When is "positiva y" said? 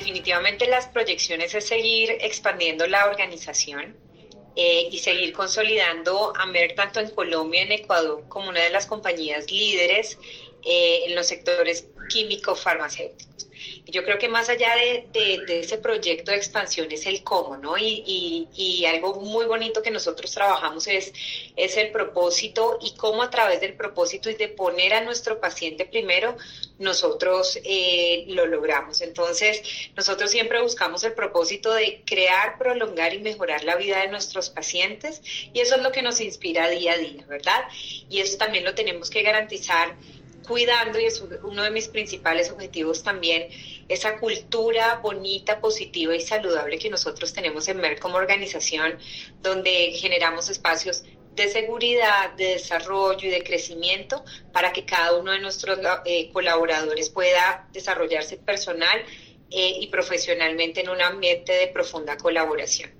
45.60-46.20